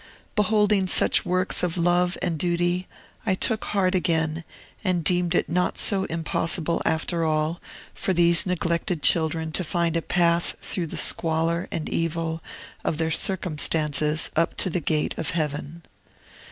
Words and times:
Beholding 0.35 0.87
such 0.87 1.27
works 1.27 1.61
of 1.61 1.77
love 1.77 2.17
and 2.23 2.39
duty, 2.39 2.87
I 3.23 3.35
took 3.35 3.65
heart 3.65 3.93
again, 3.93 4.43
and 4.83 5.03
deemed 5.03 5.35
it 5.35 5.47
not 5.47 5.77
so 5.77 6.05
impossible, 6.05 6.81
after 6.85 7.23
all, 7.23 7.61
for 7.93 8.11
these 8.11 8.47
neglected 8.47 9.03
children 9.03 9.51
to 9.51 9.63
find 9.63 9.95
a 9.95 10.01
path 10.01 10.55
through 10.59 10.87
the 10.87 10.97
squalor 10.97 11.67
and 11.71 11.87
evil 11.87 12.41
of 12.83 12.97
their 12.97 13.11
circumstances 13.11 14.31
up 14.35 14.57
to 14.57 14.71
the 14.71 14.81
gate 14.81 15.15
of 15.19 15.29
heaven. 15.37 15.83